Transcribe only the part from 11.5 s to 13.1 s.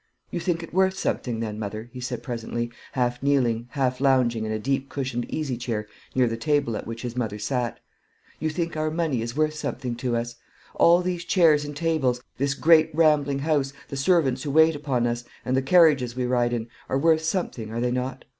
and tables, this great